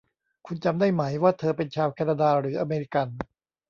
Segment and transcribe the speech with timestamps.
[0.45, 3.07] คุณจำได้ไหมว่าเธอเป็นชาวแคนาดาหรืออเมริกัน